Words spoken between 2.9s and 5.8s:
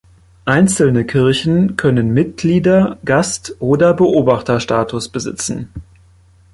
Gast- oder Beobachterstatus besitzen.